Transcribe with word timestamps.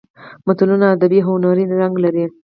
متلونه 0.45 0.85
ادبي 0.95 1.19
او 1.25 1.33
هنري 1.37 1.63
رنګ 1.81 1.93
لري 2.03 2.25